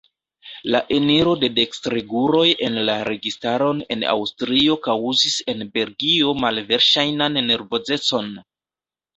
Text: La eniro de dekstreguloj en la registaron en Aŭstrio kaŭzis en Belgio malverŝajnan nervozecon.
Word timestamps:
La 0.75 0.79
eniro 0.93 1.33
de 1.41 1.49
dekstreguloj 1.57 2.45
en 2.67 2.79
la 2.87 2.95
registaron 3.09 3.83
en 3.97 4.05
Aŭstrio 4.15 4.79
kaŭzis 4.89 5.37
en 5.55 5.63
Belgio 5.77 6.35
malverŝajnan 6.47 7.43
nervozecon. 7.53 8.35